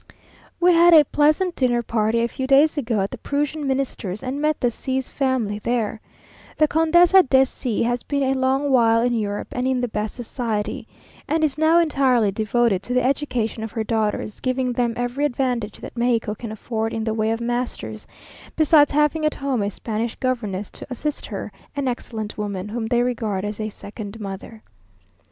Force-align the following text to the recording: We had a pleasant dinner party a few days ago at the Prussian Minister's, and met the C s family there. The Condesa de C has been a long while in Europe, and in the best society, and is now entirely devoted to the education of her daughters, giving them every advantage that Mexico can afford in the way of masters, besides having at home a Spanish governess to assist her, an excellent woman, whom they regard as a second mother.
We 0.59 0.73
had 0.73 0.95
a 0.95 1.05
pleasant 1.05 1.55
dinner 1.55 1.83
party 1.83 2.21
a 2.23 2.27
few 2.27 2.47
days 2.47 2.75
ago 2.75 3.01
at 3.01 3.11
the 3.11 3.19
Prussian 3.19 3.67
Minister's, 3.67 4.23
and 4.23 4.41
met 4.41 4.59
the 4.59 4.71
C 4.71 4.97
s 4.97 5.09
family 5.09 5.59
there. 5.59 6.01
The 6.57 6.67
Condesa 6.67 7.21
de 7.21 7.45
C 7.45 7.83
has 7.83 8.01
been 8.01 8.23
a 8.23 8.33
long 8.33 8.71
while 8.71 9.03
in 9.03 9.13
Europe, 9.13 9.49
and 9.51 9.67
in 9.67 9.79
the 9.79 9.87
best 9.87 10.15
society, 10.15 10.87
and 11.27 11.43
is 11.43 11.55
now 11.55 11.77
entirely 11.77 12.31
devoted 12.31 12.81
to 12.81 12.95
the 12.95 13.05
education 13.05 13.63
of 13.63 13.73
her 13.73 13.83
daughters, 13.83 14.39
giving 14.39 14.73
them 14.73 14.95
every 14.97 15.23
advantage 15.23 15.77
that 15.81 15.95
Mexico 15.95 16.33
can 16.33 16.51
afford 16.51 16.95
in 16.95 17.03
the 17.03 17.13
way 17.13 17.29
of 17.29 17.39
masters, 17.39 18.07
besides 18.55 18.93
having 18.93 19.23
at 19.23 19.35
home 19.35 19.61
a 19.61 19.69
Spanish 19.69 20.15
governess 20.15 20.71
to 20.71 20.87
assist 20.89 21.27
her, 21.27 21.51
an 21.75 21.87
excellent 21.87 22.39
woman, 22.39 22.69
whom 22.69 22.87
they 22.87 23.03
regard 23.03 23.45
as 23.45 23.59
a 23.59 23.69
second 23.69 24.19
mother. 24.19 24.63